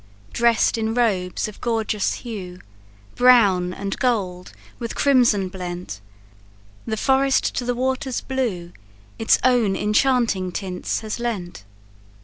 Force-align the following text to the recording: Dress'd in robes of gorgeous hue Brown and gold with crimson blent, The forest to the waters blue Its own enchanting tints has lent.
Dress'd 0.33 0.79
in 0.79 0.95
robes 0.95 1.47
of 1.47 1.61
gorgeous 1.61 2.15
hue 2.25 2.59
Brown 3.13 3.71
and 3.71 3.99
gold 3.99 4.51
with 4.79 4.95
crimson 4.95 5.47
blent, 5.47 6.01
The 6.87 6.97
forest 6.97 7.53
to 7.57 7.65
the 7.65 7.75
waters 7.75 8.19
blue 8.19 8.73
Its 9.19 9.37
own 9.43 9.75
enchanting 9.75 10.51
tints 10.53 11.01
has 11.01 11.19
lent. 11.19 11.65